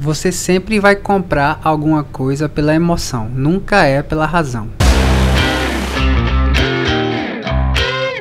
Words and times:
Você 0.00 0.30
sempre 0.30 0.78
vai 0.78 0.94
comprar 0.94 1.60
alguma 1.62 2.04
coisa 2.04 2.48
pela 2.48 2.72
emoção, 2.72 3.28
nunca 3.28 3.84
é 3.84 4.00
pela 4.00 4.26
razão. 4.26 4.70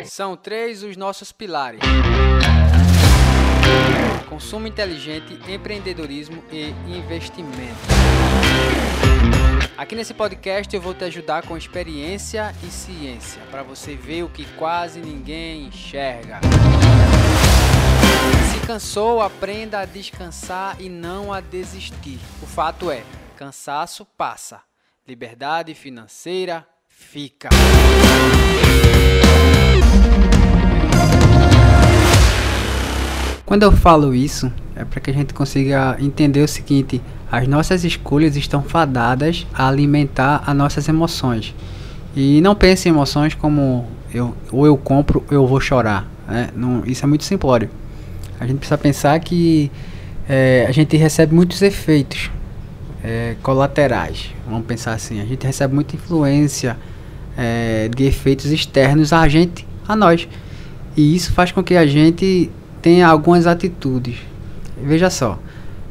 São 0.05 0.35
três 0.35 0.81
os 0.81 0.97
nossos 0.97 1.31
pilares: 1.31 1.79
consumo 4.27 4.65
inteligente, 4.65 5.39
empreendedorismo 5.47 6.43
e 6.51 6.73
investimento. 6.87 7.77
Aqui 9.77 9.93
nesse 9.93 10.15
podcast 10.15 10.75
eu 10.75 10.81
vou 10.81 10.95
te 10.95 11.03
ajudar 11.03 11.43
com 11.43 11.55
experiência 11.55 12.55
e 12.63 12.71
ciência 12.71 13.39
para 13.51 13.61
você 13.61 13.93
ver 13.93 14.23
o 14.23 14.29
que 14.29 14.45
quase 14.57 14.99
ninguém 14.99 15.67
enxerga. 15.67 16.39
Cansou, 18.77 19.23
aprenda 19.23 19.79
a 19.79 19.85
descansar 19.85 20.79
e 20.79 20.87
não 20.87 21.33
a 21.33 21.41
desistir. 21.41 22.19
O 22.43 22.45
fato 22.45 22.91
é, 22.91 23.01
cansaço 23.35 24.05
passa, 24.15 24.59
liberdade 25.07 25.73
financeira 25.73 26.63
fica. 26.87 27.49
Quando 33.43 33.63
eu 33.63 33.71
falo 33.71 34.13
isso, 34.13 34.53
é 34.75 34.85
para 34.85 35.01
que 35.01 35.09
a 35.09 35.13
gente 35.15 35.33
consiga 35.33 35.97
entender 35.99 36.43
o 36.43 36.47
seguinte: 36.47 37.01
as 37.31 37.47
nossas 37.47 37.83
escolhas 37.83 38.35
estão 38.35 38.61
fadadas 38.61 39.47
a 39.55 39.67
alimentar 39.67 40.43
as 40.45 40.55
nossas 40.55 40.87
emoções. 40.87 41.55
E 42.15 42.39
não 42.41 42.53
pense 42.53 42.87
em 42.87 42.91
emoções 42.91 43.33
como 43.33 43.87
eu, 44.13 44.37
ou 44.51 44.67
eu 44.67 44.77
compro 44.77 45.25
eu 45.31 45.47
vou 45.47 45.59
chorar. 45.59 46.05
Né? 46.27 46.51
Não, 46.55 46.85
isso 46.85 47.03
é 47.03 47.07
muito 47.07 47.23
simplório. 47.23 47.71
A 48.39 48.45
gente 48.45 48.57
precisa 48.57 48.77
pensar 48.77 49.19
que 49.19 49.71
é, 50.27 50.65
a 50.67 50.71
gente 50.71 50.95
recebe 50.97 51.33
muitos 51.33 51.61
efeitos 51.61 52.29
é, 53.03 53.35
colaterais. 53.41 54.33
Vamos 54.47 54.65
pensar 54.65 54.93
assim: 54.93 55.21
a 55.21 55.25
gente 55.25 55.45
recebe 55.45 55.73
muita 55.73 55.95
influência 55.95 56.77
é, 57.37 57.89
de 57.95 58.05
efeitos 58.05 58.51
externos 58.51 59.13
a 59.13 59.27
gente, 59.27 59.67
a 59.87 59.95
nós. 59.95 60.27
E 60.95 61.15
isso 61.15 61.31
faz 61.31 61.51
com 61.51 61.63
que 61.63 61.75
a 61.75 61.85
gente 61.85 62.49
tem 62.81 63.03
algumas 63.03 63.47
atitudes. 63.47 64.17
Veja 64.81 65.09
só, 65.09 65.39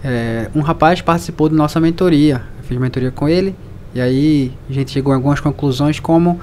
é, 0.04 0.48
um 0.54 0.60
rapaz 0.60 1.00
participou 1.00 1.48
da 1.48 1.56
nossa 1.56 1.80
mentoria, 1.80 2.42
eu 2.58 2.64
fiz 2.64 2.78
mentoria 2.78 3.10
com 3.10 3.28
ele, 3.28 3.54
e 3.94 4.00
aí 4.00 4.52
a 4.68 4.72
gente 4.72 4.92
chegou 4.92 5.12
a 5.12 5.16
algumas 5.16 5.40
conclusões 5.40 5.98
como 5.98 6.40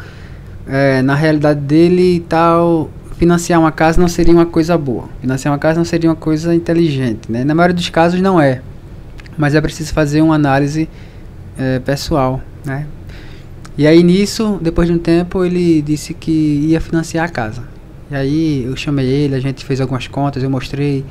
é, 0.67 1.01
na 1.01 1.15
realidade 1.15 1.59
dele 1.61 2.15
e 2.15 2.19
tal, 2.21 2.89
financiar 3.17 3.59
uma 3.59 3.71
casa 3.71 3.99
não 3.99 4.07
seria 4.07 4.33
uma 4.33 4.45
coisa 4.45 4.77
boa. 4.77 5.09
Financiar 5.21 5.51
uma 5.53 5.59
casa 5.59 5.77
não 5.77 5.85
seria 5.85 6.09
uma 6.09 6.15
coisa 6.15 6.53
inteligente, 6.53 7.31
né? 7.31 7.43
Na 7.43 7.55
maioria 7.55 7.75
dos 7.75 7.89
casos 7.89 8.19
não 8.21 8.39
é. 8.39 8.61
Mas 9.37 9.55
é 9.55 9.61
preciso 9.61 9.93
fazer 9.93 10.21
uma 10.21 10.35
análise 10.35 10.89
é, 11.57 11.79
pessoal, 11.79 12.41
né? 12.65 12.85
E 13.77 13.87
aí 13.87 14.03
nisso, 14.03 14.59
depois 14.61 14.87
de 14.87 14.93
um 14.93 14.99
tempo, 14.99 15.43
ele 15.43 15.81
disse 15.81 16.13
que 16.13 16.31
ia 16.31 16.79
financiar 16.79 17.25
a 17.25 17.29
casa. 17.29 17.63
E 18.11 18.15
aí 18.15 18.63
eu 18.63 18.75
chamei 18.75 19.07
ele, 19.07 19.35
a 19.35 19.39
gente 19.39 19.65
fez 19.65 19.81
algumas 19.81 20.07
contas, 20.07 20.43
eu 20.43 20.49
mostrei. 20.49 21.03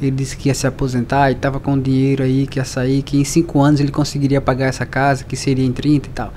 Ele 0.00 0.10
disse 0.10 0.36
que 0.36 0.48
ia 0.48 0.54
se 0.54 0.66
aposentar 0.66 1.30
e 1.30 1.34
estava 1.34 1.60
com 1.60 1.78
dinheiro 1.78 2.24
aí, 2.24 2.46
que 2.46 2.58
ia 2.58 2.64
sair, 2.64 3.02
que 3.02 3.16
em 3.16 3.24
5 3.24 3.60
anos 3.60 3.80
ele 3.80 3.92
conseguiria 3.92 4.40
pagar 4.40 4.66
essa 4.66 4.84
casa, 4.84 5.24
que 5.24 5.36
seria 5.36 5.64
em 5.64 5.72
30 5.72 6.08
e 6.08 6.12
tal. 6.12 6.34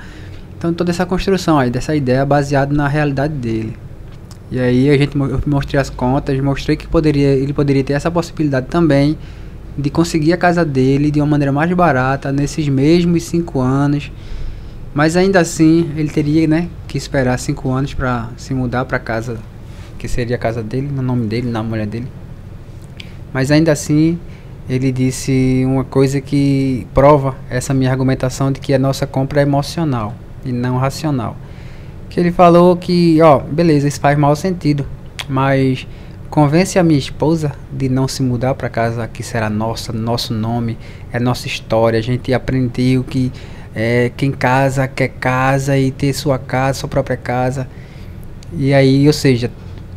Então 0.57 0.73
toda 0.73 0.91
essa 0.91 1.05
construção 1.05 1.57
aí, 1.57 1.69
dessa 1.69 1.95
ideia 1.95 2.25
baseada 2.25 2.73
na 2.73 2.87
realidade 2.87 3.33
dele. 3.33 3.75
E 4.55 4.59
aí 4.61 4.89
a 4.89 4.97
gente 4.97 5.17
eu 5.17 5.41
mostrei 5.45 5.77
as 5.77 5.89
contas, 5.89 6.39
mostrei 6.39 6.77
que 6.77 6.87
poderia, 6.87 7.27
ele 7.27 7.51
poderia 7.51 7.83
ter 7.83 7.91
essa 7.91 8.09
possibilidade 8.09 8.67
também 8.67 9.17
de 9.77 9.89
conseguir 9.89 10.31
a 10.31 10.37
casa 10.37 10.63
dele 10.63 11.11
de 11.11 11.19
uma 11.19 11.27
maneira 11.27 11.51
mais 11.51 11.69
barata 11.73 12.31
nesses 12.31 12.69
mesmos 12.69 13.23
5 13.23 13.59
anos. 13.59 14.09
Mas 14.93 15.17
ainda 15.17 15.41
assim, 15.41 15.91
ele 15.97 16.07
teria, 16.07 16.47
né, 16.47 16.69
que 16.87 16.97
esperar 16.97 17.37
5 17.37 17.69
anos 17.69 17.93
para 17.93 18.29
se 18.37 18.53
mudar 18.53 18.85
para 18.85 18.97
casa 18.97 19.39
que 19.99 20.07
seria 20.07 20.37
a 20.37 20.39
casa 20.39 20.63
dele, 20.63 20.87
no 20.89 21.01
nome 21.01 21.27
dele, 21.27 21.49
na 21.51 21.61
mulher 21.61 21.85
dele. 21.85 22.07
Mas 23.33 23.51
ainda 23.51 23.73
assim, 23.73 24.17
ele 24.69 24.89
disse 24.89 25.63
uma 25.65 25.83
coisa 25.83 26.21
que 26.21 26.87
prova 26.93 27.35
essa 27.49 27.73
minha 27.73 27.91
argumentação 27.91 28.53
de 28.53 28.61
que 28.61 28.73
a 28.73 28.79
nossa 28.79 29.05
compra 29.05 29.41
é 29.41 29.43
emocional 29.43 30.15
e 30.45 30.53
não 30.53 30.77
racional. 30.77 31.35
Que 32.09 32.19
ele 32.19 32.31
falou 32.31 32.75
que, 32.77 33.21
ó, 33.21 33.39
beleza, 33.39 33.87
isso 33.87 33.99
faz 33.99 34.17
mau 34.17 34.35
sentido, 34.35 34.85
mas 35.27 35.87
convence 36.29 36.77
a 36.77 36.83
minha 36.83 36.99
esposa 36.99 37.53
de 37.71 37.87
não 37.89 38.07
se 38.07 38.21
mudar 38.21 38.55
para 38.55 38.69
casa 38.69 39.07
que 39.07 39.23
será 39.23 39.49
nossa, 39.49 39.93
nosso 39.93 40.33
nome, 40.33 40.77
é 41.11 41.19
nossa 41.19 41.47
história. 41.47 41.99
A 41.99 42.01
gente 42.01 42.33
aprendeu 42.33 43.03
que 43.03 43.31
é, 43.73 44.11
quem 44.15 44.31
casa 44.31 44.87
quer 44.87 45.09
casa 45.09 45.77
e 45.77 45.91
ter 45.91 46.13
sua 46.13 46.39
casa, 46.39 46.79
sua 46.79 46.89
própria 46.89 47.17
casa. 47.17 47.67
E 48.53 48.73
aí, 48.73 49.05
ou 49.05 49.13
seja, 49.13 49.51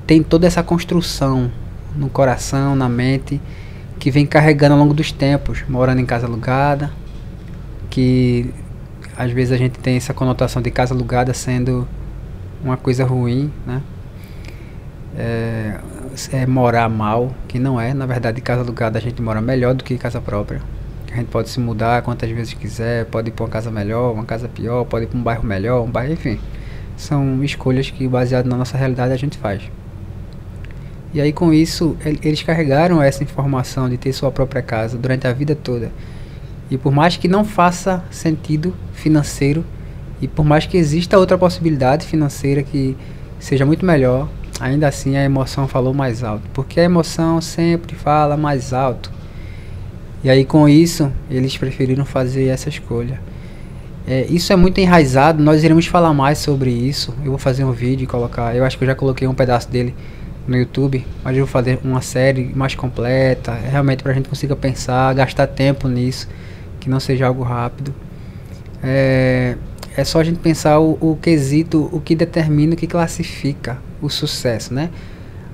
tem 0.06 0.22
toda 0.22 0.46
essa 0.46 0.62
construção 0.62 1.50
no 1.94 2.08
coração, 2.08 2.74
na 2.74 2.88
mente, 2.88 3.40
que 3.98 4.10
vem 4.10 4.26
carregando 4.26 4.74
ao 4.74 4.80
longo 4.80 4.94
dos 4.94 5.12
tempos, 5.12 5.64
morando 5.68 6.00
em 6.00 6.06
casa 6.06 6.26
alugada, 6.26 6.90
que 7.90 8.52
às 9.16 9.30
vezes 9.32 9.52
a 9.52 9.56
gente 9.56 9.78
tem 9.78 9.96
essa 9.96 10.14
conotação 10.14 10.62
de 10.62 10.70
casa 10.70 10.94
alugada 10.94 11.34
sendo 11.34 11.86
uma 12.62 12.76
coisa 12.76 13.04
ruim, 13.04 13.52
né? 13.66 13.82
É, 15.16 15.78
é 16.32 16.46
morar 16.46 16.88
mal, 16.88 17.32
que 17.46 17.58
não 17.58 17.80
é. 17.80 17.92
Na 17.94 18.06
verdade, 18.06 18.40
casa 18.40 18.62
alugada 18.62 18.98
a 18.98 19.02
gente 19.02 19.20
mora 19.20 19.40
melhor 19.40 19.74
do 19.74 19.84
que 19.84 19.96
casa 19.98 20.20
própria. 20.20 20.60
A 21.12 21.16
gente 21.16 21.28
pode 21.28 21.48
se 21.48 21.58
mudar 21.58 22.02
quantas 22.02 22.30
vezes 22.30 22.52
quiser, 22.54 23.06
pode 23.06 23.28
ir 23.28 23.32
para 23.32 23.44
uma 23.44 23.50
casa 23.50 23.70
melhor, 23.70 24.12
uma 24.12 24.24
casa 24.24 24.48
pior, 24.48 24.84
pode 24.84 25.06
ir 25.06 25.08
para 25.08 25.18
um 25.18 25.22
bairro 25.22 25.44
melhor, 25.44 25.82
um 25.82 25.90
bairro, 25.90 26.12
enfim. 26.12 26.38
São 26.96 27.42
escolhas 27.42 27.90
que, 27.90 28.06
baseado 28.06 28.46
na 28.46 28.56
nossa 28.56 28.76
realidade, 28.76 29.12
a 29.12 29.16
gente 29.16 29.38
faz. 29.38 29.62
E 31.12 31.20
aí 31.20 31.32
com 31.32 31.54
isso, 31.54 31.96
eles 32.22 32.42
carregaram 32.42 33.02
essa 33.02 33.24
informação 33.24 33.88
de 33.88 33.96
ter 33.96 34.12
sua 34.12 34.30
própria 34.30 34.60
casa 34.60 34.98
durante 34.98 35.26
a 35.26 35.32
vida 35.32 35.54
toda. 35.54 35.90
E 36.70 36.76
por 36.76 36.92
mais 36.92 37.16
que 37.16 37.26
não 37.26 37.44
faça 37.44 38.04
sentido 38.10 38.74
financeiro, 38.92 39.64
e 40.20 40.28
por 40.28 40.44
mais 40.44 40.66
que 40.66 40.76
exista 40.76 41.18
outra 41.18 41.38
possibilidade 41.38 42.06
financeira 42.06 42.62
que 42.62 42.96
seja 43.38 43.64
muito 43.64 43.84
melhor, 43.84 44.28
ainda 44.60 44.88
assim 44.88 45.16
a 45.16 45.24
emoção 45.24 45.68
falou 45.68 45.94
mais 45.94 46.24
alto. 46.24 46.42
Porque 46.52 46.80
a 46.80 46.84
emoção 46.84 47.40
sempre 47.40 47.94
fala 47.94 48.36
mais 48.36 48.72
alto. 48.72 49.12
E 50.22 50.28
aí 50.28 50.44
com 50.44 50.68
isso, 50.68 51.12
eles 51.30 51.56
preferiram 51.56 52.04
fazer 52.04 52.46
essa 52.46 52.68
escolha. 52.68 53.20
É, 54.06 54.26
isso 54.30 54.52
é 54.52 54.56
muito 54.56 54.78
enraizado, 54.80 55.42
nós 55.42 55.62
iremos 55.62 55.86
falar 55.86 56.12
mais 56.14 56.38
sobre 56.38 56.70
isso. 56.70 57.14
Eu 57.22 57.30
vou 57.30 57.38
fazer 57.38 57.64
um 57.64 57.72
vídeo 57.72 58.04
e 58.04 58.06
colocar. 58.06 58.56
Eu 58.56 58.64
acho 58.64 58.76
que 58.76 58.84
eu 58.84 58.88
já 58.88 58.94
coloquei 58.94 59.28
um 59.28 59.34
pedaço 59.34 59.68
dele 59.70 59.94
no 60.46 60.56
YouTube, 60.56 61.06
mas 61.22 61.36
eu 61.36 61.44
vou 61.44 61.52
fazer 61.52 61.78
uma 61.84 62.00
série 62.00 62.50
mais 62.54 62.74
completa, 62.74 63.52
realmente 63.52 64.02
para 64.02 64.12
a 64.12 64.14
gente 64.14 64.28
consiga 64.28 64.56
pensar, 64.56 65.14
gastar 65.14 65.46
tempo 65.46 65.86
nisso, 65.86 66.26
que 66.80 66.88
não 66.88 66.98
seja 66.98 67.26
algo 67.26 67.42
rápido. 67.42 67.94
É, 68.82 69.56
é 69.98 70.04
só 70.04 70.20
a 70.20 70.24
gente 70.24 70.38
pensar 70.38 70.78
o, 70.78 70.96
o 71.00 71.18
quesito, 71.20 71.90
o 71.90 72.00
que 72.00 72.14
determina, 72.14 72.74
o 72.74 72.76
que 72.76 72.86
classifica 72.86 73.78
o 74.00 74.08
sucesso, 74.08 74.72
né? 74.72 74.90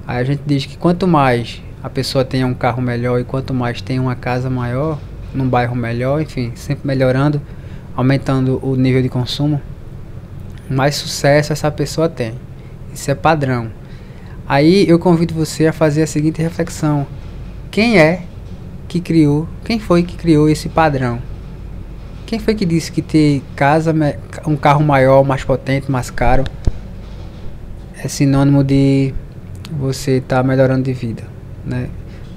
Aí 0.06 0.18
a 0.18 0.24
gente 0.24 0.42
diz 0.44 0.66
que 0.66 0.76
quanto 0.76 1.08
mais 1.08 1.62
a 1.82 1.88
pessoa 1.88 2.26
tenha 2.26 2.46
um 2.46 2.52
carro 2.52 2.82
melhor 2.82 3.18
e 3.18 3.24
quanto 3.24 3.54
mais 3.54 3.80
tem 3.80 3.98
uma 3.98 4.14
casa 4.14 4.50
maior, 4.50 4.98
num 5.32 5.48
bairro 5.48 5.74
melhor, 5.74 6.20
enfim, 6.20 6.52
sempre 6.56 6.86
melhorando, 6.86 7.40
aumentando 7.96 8.60
o 8.62 8.76
nível 8.76 9.00
de 9.00 9.08
consumo, 9.08 9.62
mais 10.68 10.96
sucesso 10.96 11.50
essa 11.50 11.70
pessoa 11.70 12.06
tem. 12.06 12.34
Isso 12.92 13.10
é 13.10 13.14
padrão. 13.14 13.70
Aí 14.46 14.86
eu 14.86 14.98
convido 14.98 15.32
você 15.32 15.68
a 15.68 15.72
fazer 15.72 16.02
a 16.02 16.06
seguinte 16.06 16.42
reflexão: 16.42 17.06
quem 17.70 17.98
é 17.98 18.24
que 18.88 19.00
criou, 19.00 19.48
quem 19.64 19.78
foi 19.78 20.02
que 20.02 20.18
criou 20.18 20.50
esse 20.50 20.68
padrão? 20.68 21.18
Quem 22.26 22.38
foi 22.38 22.54
que 22.54 22.64
disse 22.64 22.90
que 22.90 23.02
ter 23.02 23.42
casa, 23.54 23.94
um 24.46 24.56
carro 24.56 24.82
maior, 24.82 25.22
mais 25.24 25.44
potente, 25.44 25.90
mais 25.90 26.10
caro 26.10 26.44
é 28.02 28.08
sinônimo 28.08 28.64
de 28.64 29.12
você 29.70 30.18
estar 30.18 30.36
tá 30.36 30.42
melhorando 30.42 30.82
de 30.82 30.92
vida, 30.92 31.22
né? 31.64 31.88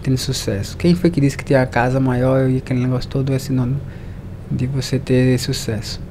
Tendo 0.03 0.17
sucesso. 0.17 0.75
Quem 0.77 0.93
foi 0.93 1.09
que 1.09 1.21
disse 1.21 1.37
que 1.37 1.43
ter 1.43 1.55
a 1.55 1.65
casa 1.65 1.99
maior 1.99 2.49
e 2.49 2.57
aquele 2.57 2.81
negócio 2.81 3.09
todo 3.09 3.33
é 3.33 3.39
sinônimo 3.39 3.79
de 4.51 4.67
você 4.67 4.99
ter 4.99 5.37
sucesso? 5.39 6.01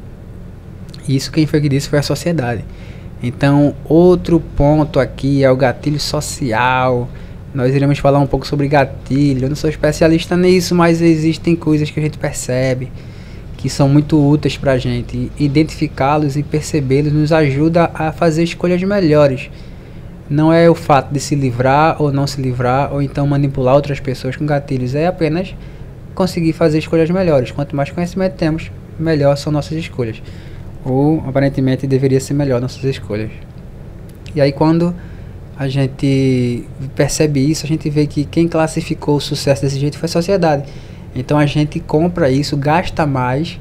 Isso 1.06 1.30
quem 1.30 1.46
foi 1.46 1.60
que 1.60 1.68
disse 1.68 1.88
foi 1.88 1.98
a 1.98 2.02
sociedade. 2.02 2.64
Então, 3.22 3.74
outro 3.84 4.40
ponto 4.40 4.98
aqui 4.98 5.44
é 5.44 5.50
o 5.50 5.56
gatilho 5.56 6.00
social. 6.00 7.08
Nós 7.54 7.74
iremos 7.74 7.98
falar 7.98 8.18
um 8.18 8.26
pouco 8.26 8.46
sobre 8.46 8.68
gatilho. 8.68 9.44
Eu 9.44 9.48
não 9.48 9.56
sou 9.56 9.68
especialista 9.68 10.36
nisso, 10.36 10.74
mas 10.74 11.00
existem 11.00 11.54
coisas 11.54 11.90
que 11.90 12.00
a 12.00 12.02
gente 12.02 12.18
percebe 12.18 12.90
que 13.56 13.70
são 13.70 13.88
muito 13.88 14.18
úteis 14.18 14.56
para 14.56 14.72
a 14.72 14.78
gente. 14.78 15.30
Identificá-los 15.38 16.36
e 16.36 16.42
percebê-los 16.42 17.12
nos 17.12 17.32
ajuda 17.32 17.90
a 17.94 18.12
fazer 18.12 18.42
escolhas 18.42 18.82
melhores. 18.82 19.50
Não 20.28 20.52
é 20.52 20.68
o 20.68 20.74
fato 20.74 21.12
de 21.12 21.20
se 21.20 21.34
livrar 21.34 22.00
ou 22.02 22.12
não 22.12 22.26
se 22.26 22.40
livrar, 22.40 22.92
ou 22.92 23.00
então 23.00 23.26
manipular 23.26 23.74
outras 23.74 24.00
pessoas 24.00 24.36
com 24.36 24.44
gatilhos. 24.44 24.94
É 24.94 25.06
apenas 25.06 25.54
conseguir 26.14 26.52
fazer 26.52 26.78
escolhas 26.78 27.10
melhores. 27.10 27.50
Quanto 27.50 27.76
mais 27.76 27.90
conhecimento 27.90 28.34
temos, 28.34 28.70
melhor 28.98 29.36
são 29.36 29.52
nossas 29.52 29.78
escolhas. 29.78 30.20
Ou 30.84 31.22
aparentemente 31.26 31.86
deveria 31.86 32.20
ser 32.20 32.34
melhor 32.34 32.60
nossas 32.60 32.84
escolhas. 32.84 33.30
E 34.34 34.40
aí 34.40 34.52
quando 34.52 34.94
a 35.58 35.68
gente 35.68 36.64
percebe 36.94 37.40
isso, 37.50 37.64
a 37.64 37.68
gente 37.68 37.88
vê 37.88 38.06
que 38.06 38.24
quem 38.26 38.46
classificou 38.46 39.16
o 39.16 39.20
sucesso 39.20 39.62
desse 39.62 39.78
jeito 39.78 39.98
foi 39.98 40.06
a 40.06 40.12
sociedade. 40.12 40.64
Então 41.16 41.38
a 41.38 41.46
gente 41.46 41.80
compra 41.80 42.30
isso, 42.30 42.56
gasta 42.56 43.06
mais. 43.06 43.58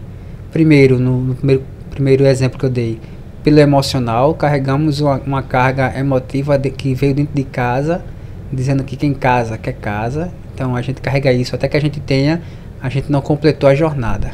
Primeiro, 0.51 0.99
no, 0.99 1.21
no 1.21 1.35
primeiro, 1.35 1.63
primeiro 1.89 2.25
exemplo 2.25 2.59
que 2.59 2.65
eu 2.65 2.69
dei, 2.69 2.99
pelo 3.43 3.59
emocional, 3.59 4.33
carregamos 4.33 4.99
uma, 4.99 5.17
uma 5.25 5.43
carga 5.43 5.97
emotiva 5.97 6.57
de, 6.57 6.69
que 6.69 6.93
veio 6.93 7.13
dentro 7.13 7.33
de 7.33 7.43
casa, 7.43 8.03
dizendo 8.51 8.83
que 8.83 8.95
quem 8.95 9.13
casa 9.13 9.57
quer 9.57 9.73
casa. 9.73 10.31
Então 10.53 10.75
a 10.75 10.81
gente 10.81 11.01
carrega 11.01 11.31
isso 11.31 11.55
até 11.55 11.67
que 11.67 11.77
a 11.77 11.81
gente 11.81 11.99
tenha, 11.99 12.41
a 12.81 12.89
gente 12.89 13.11
não 13.11 13.21
completou 13.21 13.69
a 13.69 13.75
jornada. 13.75 14.31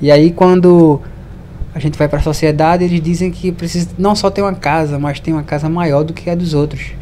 E 0.00 0.10
aí 0.10 0.30
quando 0.30 1.00
a 1.74 1.78
gente 1.78 1.96
vai 1.96 2.08
para 2.08 2.18
a 2.18 2.22
sociedade, 2.22 2.84
eles 2.84 3.00
dizem 3.00 3.30
que 3.30 3.52
precisa 3.52 3.88
não 3.96 4.14
só 4.14 4.28
ter 4.28 4.42
uma 4.42 4.54
casa, 4.54 4.98
mas 4.98 5.20
tem 5.20 5.32
uma 5.32 5.42
casa 5.42 5.68
maior 5.68 6.02
do 6.02 6.12
que 6.12 6.28
a 6.28 6.34
dos 6.34 6.52
outros. 6.52 6.92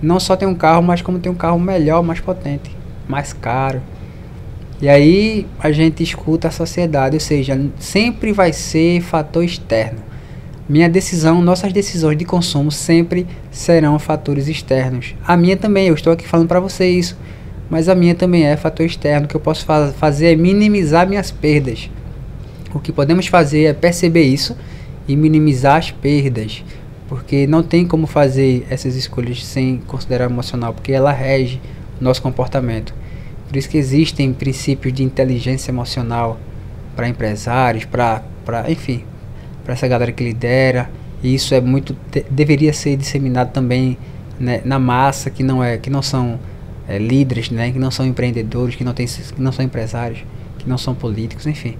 Não 0.00 0.20
só 0.20 0.36
tem 0.36 0.46
um 0.46 0.54
carro, 0.54 0.82
mas 0.82 1.02
como 1.02 1.18
tem 1.18 1.32
um 1.32 1.34
carro 1.34 1.58
melhor, 1.58 2.02
mais 2.02 2.20
potente, 2.20 2.70
mais 3.08 3.32
caro. 3.32 3.80
E 4.80 4.88
aí 4.88 5.46
a 5.58 5.72
gente 5.72 6.02
escuta 6.02 6.48
a 6.48 6.52
sociedade, 6.52 7.16
ou 7.16 7.20
seja, 7.20 7.60
sempre 7.80 8.32
vai 8.32 8.52
ser 8.52 9.00
fator 9.00 9.42
externo. 9.42 9.98
Minha 10.68 10.88
decisão, 10.88 11.40
nossas 11.40 11.72
decisões 11.72 12.16
de 12.16 12.24
consumo 12.24 12.70
sempre 12.70 13.26
serão 13.50 13.98
fatores 13.98 14.46
externos. 14.48 15.14
A 15.26 15.36
minha 15.36 15.56
também, 15.56 15.88
eu 15.88 15.94
estou 15.94 16.12
aqui 16.12 16.28
falando 16.28 16.46
para 16.46 16.60
você 16.60 16.86
isso, 16.88 17.16
mas 17.68 17.88
a 17.88 17.94
minha 17.94 18.14
também 18.14 18.44
é 18.44 18.56
fator 18.56 18.86
externo. 18.86 19.26
O 19.26 19.28
que 19.28 19.34
eu 19.34 19.40
posso 19.40 19.64
fa 19.64 19.92
fazer 19.98 20.32
é 20.32 20.36
minimizar 20.36 21.08
minhas 21.08 21.30
perdas. 21.30 21.90
O 22.72 22.78
que 22.78 22.92
podemos 22.92 23.26
fazer 23.26 23.64
é 23.64 23.72
perceber 23.72 24.24
isso 24.24 24.56
e 25.08 25.16
minimizar 25.16 25.78
as 25.78 25.90
perdas, 25.90 26.62
porque 27.08 27.46
não 27.46 27.62
tem 27.62 27.86
como 27.86 28.06
fazer 28.06 28.66
essas 28.68 28.94
escolhas 28.94 29.44
sem 29.44 29.78
considerar 29.86 30.26
emocional, 30.26 30.74
porque 30.74 30.92
ela 30.92 31.10
rege 31.10 31.60
o 31.98 32.04
nosso 32.04 32.20
comportamento. 32.20 32.94
Por 33.48 33.56
isso 33.56 33.68
que 33.68 33.78
existem 33.78 34.32
princípios 34.32 34.92
de 34.92 35.02
inteligência 35.02 35.70
emocional 35.70 36.38
para 36.94 37.08
empresários, 37.08 37.86
para, 37.86 38.22
enfim, 38.68 39.04
para 39.64 39.72
essa 39.72 39.88
galera 39.88 40.12
que 40.12 40.22
lidera. 40.22 40.90
E 41.22 41.34
isso 41.34 41.54
é 41.54 41.60
muito 41.60 41.96
deveria 42.30 42.72
ser 42.72 42.96
disseminado 42.96 43.52
também 43.52 43.98
né, 44.38 44.60
na 44.64 44.78
massa 44.78 45.30
que 45.30 45.42
não 45.42 45.64
é 45.64 45.78
que 45.78 45.90
não 45.90 46.02
são 46.02 46.38
é, 46.86 46.98
líderes, 46.98 47.50
né, 47.50 47.72
que 47.72 47.78
não 47.78 47.90
são 47.90 48.06
empreendedores, 48.06 48.76
que 48.76 48.84
não 48.84 48.92
tem, 48.92 49.06
que 49.06 49.40
não 49.40 49.50
são 49.50 49.64
empresários, 49.64 50.20
que 50.58 50.68
não 50.68 50.78
são 50.78 50.94
políticos, 50.94 51.46
enfim. 51.46 51.76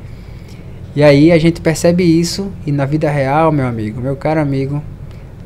E 0.97 1.03
aí 1.03 1.31
a 1.31 1.38
gente 1.38 1.61
percebe 1.61 2.03
isso 2.03 2.50
e 2.67 2.73
na 2.73 2.85
vida 2.85 3.11
real, 3.11 3.53
meu 3.53 3.67
amigo, 3.67 4.00
meu 4.00 4.17
caro 4.17 4.41
amigo, 4.41 4.82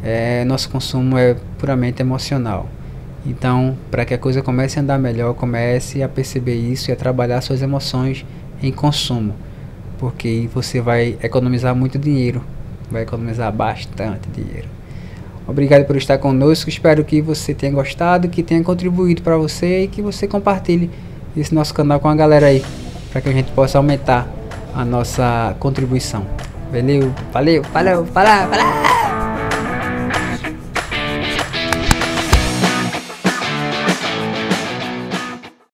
é, 0.03 0.45
nosso 0.45 0.71
consumo 0.71 1.19
é 1.19 1.37
puramente 1.59 2.01
emocional. 2.01 2.69
Então, 3.25 3.77
para 3.91 4.05
que 4.05 4.15
a 4.15 4.19
coisa 4.19 4.43
comece 4.43 4.79
a 4.79 4.83
andar 4.83 4.99
melhor, 4.99 5.35
comece 5.35 6.03
a 6.03 6.09
perceber 6.09 6.57
isso 6.57 6.91
e 6.91 6.93
a 6.93 6.97
trabalhar 6.97 7.41
suas 7.41 7.63
emoções 7.63 8.27
em 8.63 8.73
consumo, 8.73 9.35
porque 9.99 10.49
você 10.53 10.81
vai 10.81 11.17
economizar 11.23 11.75
muito 11.75 11.99
dinheiro, 11.99 12.43
vai 12.91 13.03
economizar 13.03 13.53
bastante 13.53 14.29
dinheiro. 14.35 14.69
Obrigado 15.47 15.85
por 15.85 15.97
estar 15.97 16.19
conosco, 16.19 16.69
espero 16.69 17.05
que 17.05 17.21
você 17.21 17.53
tenha 17.55 17.73
gostado, 17.73 18.29
que 18.29 18.43
tenha 18.43 18.63
contribuído 18.63 19.23
para 19.23 19.37
você 19.37 19.85
e 19.85 19.89
que 19.89 20.03
você 20.03 20.27
compartilhe 20.27 20.91
esse 21.37 21.55
nosso 21.55 21.75
canal 21.75 21.99
com 22.01 22.09
a 22.09 22.15
galera 22.15 22.47
aí, 22.47 22.65
para 23.11 23.21
que 23.21 23.29
a 23.29 23.33
gente 23.33 23.51
possa 23.53 23.79
aumentar 23.79 24.29
a 24.75 24.85
nossa 24.85 25.55
contribuição. 25.59 26.27
Valeu, 26.73 27.13
valeu, 27.33 27.63
valeu, 27.63 28.07
falou, 28.07 28.49
falou! 28.49 29.02